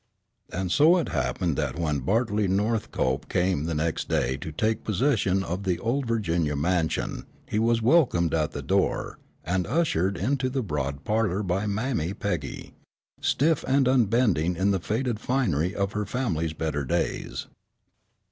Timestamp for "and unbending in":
13.67-14.71